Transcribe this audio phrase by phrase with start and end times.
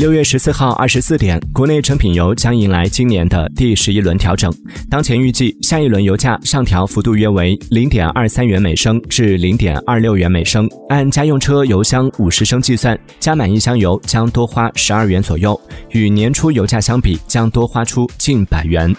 [0.00, 4.50] 六月十四号二十四点国内成品油将迎来今年的第十一轮调整。
[4.88, 10.66] 当前预计下一轮油价上调幅度约为零点二三元每升至零点二六元每升。
[10.88, 15.60] 按家用车油箱五十升计算加满一箱油将多花十二元左右
[15.90, 18.96] 与年初油价相比将多花出近百元。